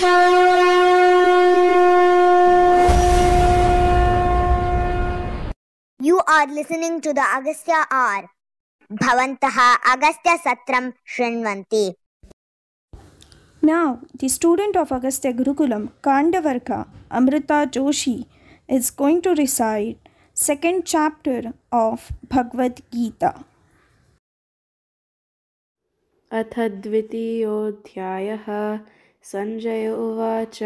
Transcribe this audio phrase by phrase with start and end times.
[0.00, 0.06] You
[6.28, 8.30] are listening to the Agastya R.
[8.92, 11.94] Bhavantaha Agastya Satram Shrinvanti.
[13.60, 18.26] Now, the student of Agastya Gurukulam, Kandavarka, Amrita Joshi,
[18.68, 19.98] is going to recite
[20.32, 23.44] second chapter of Bhagavad Gita.
[26.30, 26.54] अथ
[26.86, 28.46] द्वितीयोऽध्यायः
[29.22, 30.58] सञ्जय उवाच।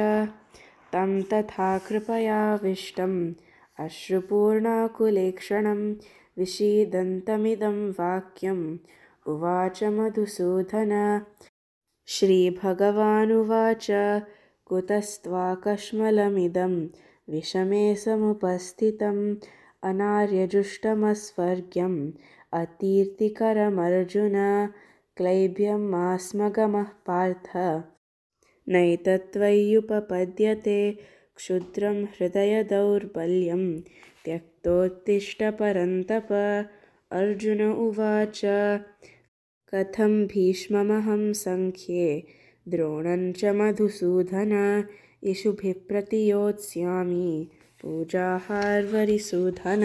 [0.93, 3.33] तं तथा कृपयाविष्टम्
[3.79, 5.95] अश्रुपूर्णाकुलेक्षणं
[6.39, 8.79] विषीदन्तमिदं वाक्यम्।
[9.27, 11.23] उवाच मधुसूदन।
[12.07, 13.87] श्रीभगवानुवाच।
[14.67, 16.89] कुतस्त्वाकश्मलमिदं
[17.29, 19.37] विषमे समुपस्थितम्
[19.83, 22.13] अनार्यजुष्टमस्वर्ग्यम्।
[22.53, 24.69] अतीर्तिकरमर्जुन।
[25.17, 27.83] क्लैब्यमास्मगमः पार्थ
[28.69, 30.81] नैतत्त्वय्युपपद्यते
[31.37, 33.65] क्षुद्रं हृदयदौर्बल्यं
[34.25, 36.29] त्यक्तोत्तिष्ठपरन्तप।
[37.21, 38.41] अर्जुन उवाच
[39.73, 42.11] कथं भीष्ममहं सङ्ख्ये
[42.73, 44.53] द्रोणं च मधुसूदन
[45.33, 47.31] इषुभिः प्रतियोत्स्यामि
[47.83, 49.85] पूजाहार्वरिसूदन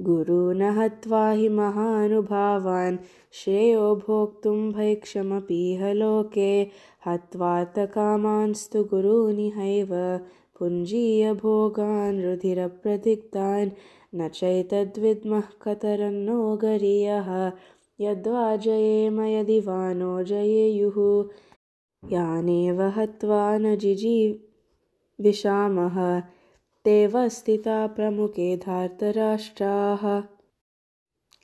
[0.00, 2.98] गुरून् हत्वा हि महानुभावान्
[3.32, 6.66] श्रेयो भोक्तुं भैक्षमपीह लोके।
[7.06, 10.20] हत्वार्थकामांस्तु गुरूनिहैव
[10.60, 13.70] भुञ्जीयभोगान् रुधिरप्रदिग्धान्।
[14.14, 17.52] न चैतद्विद्मः कतरन्नो गरीयः
[18.00, 21.28] यद्वा जयेम यदि वा नो जयेयुः।
[22.12, 26.22] यानेव हत्वा न जिजीविषामः
[26.84, 30.22] तेव स्थिता प्रमुखे धार्तराष्ट्राः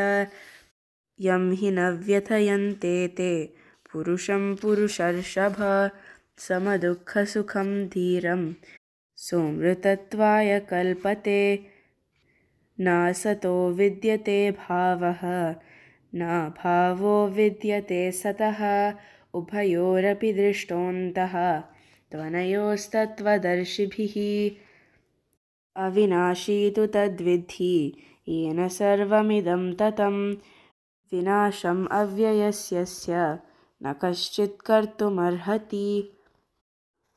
[1.28, 3.34] यं हि न व्यथयन्ते ते
[3.94, 5.56] पुरुषं पुरुषर्षभ
[6.48, 8.44] समदुःखसुखं धीरं
[9.28, 11.42] सोमृतत्वाय कल्पते
[12.88, 15.24] नासतो विद्यते भावः
[16.22, 18.62] नाभावो विद्यते सतः
[19.40, 21.36] उभयोरपि दृष्टोऽन्तः
[22.12, 24.16] त्वनयोस्तत्त्वदर्शिभिः
[25.86, 27.76] अविनाशी तु तद्विद्धि
[28.30, 30.16] येन सर्वमिदं ततं
[31.14, 33.14] विनाशम् अव्ययस्यस्य
[33.84, 36.18] न कश्चित् कर्तुमर्हति।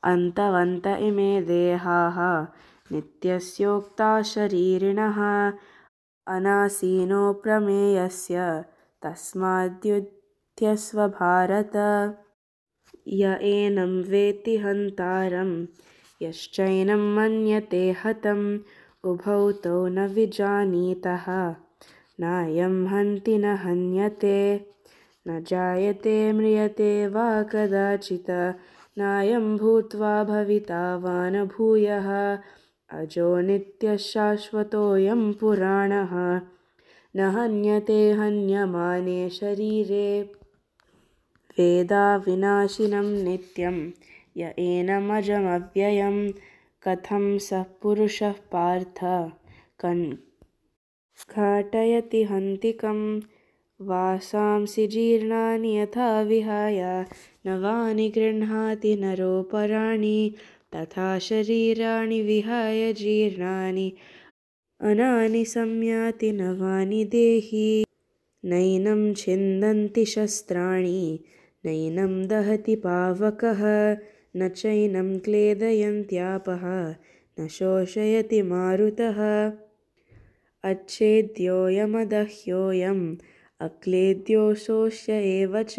[0.03, 2.47] अन्तवन्त इमे देहाः
[2.91, 5.53] नित्यस्योक्ता शरीरिणः
[6.27, 8.65] अनासीनो प्रमेयस्य
[9.01, 11.71] तस्माद्युध्यस्व भारत
[13.07, 15.65] य एनं वेत्ति हन्तारं
[16.21, 18.59] यश्चैनं मन्यते हतम्
[19.03, 21.55] उभौ तौ न विजानीतः।
[22.19, 24.72] नायं हन्ति न हन्यते
[25.27, 28.29] न जायते म्रियते वा कदाचित्।
[28.97, 32.37] नायं भूत्वा भविता वा न भूयः
[32.89, 36.41] अजो नित्यशाश्वतोऽयं पुराणः।
[37.15, 40.31] न हन्यते हन्यमाने शरीरे।
[41.57, 43.91] वेदाविनाशिनं नित्यं।
[44.37, 46.31] य एनमजमव्ययं।
[46.87, 48.99] कथं सः पुरुषः पार्थ।
[51.35, 53.19] घाटयति हन्तिकं
[53.81, 57.03] वासांसि जीर्णानि यथा विहाय
[57.45, 60.31] नवानि गृह्णाति नरोपराणि
[60.75, 63.93] तथा शरीराणि विहाय जीर्णानि।
[64.81, 67.83] अनानि संयाति नवानि देहि
[68.43, 71.19] नैनं छिन्दन्ति शस्त्राणि
[71.65, 73.97] नैनं दहति पावकः
[74.35, 76.95] न चैनं क्लेदयन्त्यापः
[77.39, 79.51] न शोषयति मारुतः।
[80.63, 83.15] अच्छेद्योऽयमदह्योऽयम्
[83.65, 85.75] अक्लेद्यो शोष्य एव च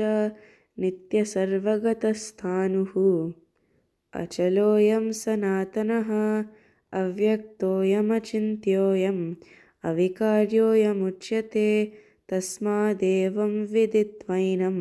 [0.84, 2.94] नित्यसर्वगतस्थाणुः
[4.20, 6.10] अचलोऽयं सनातनः
[7.00, 9.22] अव्यक्तोऽयमचिन्त्योऽयम्
[9.90, 11.68] अविकार्योऽयमुच्यते
[12.30, 14.78] तस्मादेवं विदित्वैनं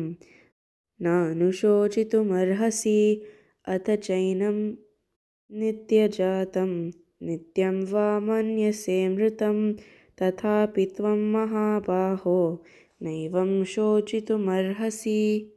[1.06, 3.00] नानुशोचितुमर्हसि
[3.74, 4.58] अथ चैनं
[5.60, 6.72] नित्यजातं
[7.26, 9.58] नित्यं वा मन्यसे मृतं
[10.20, 12.38] तथापि त्वं महाबाहो
[13.02, 15.50] नैवं शोचितुमर्हसि।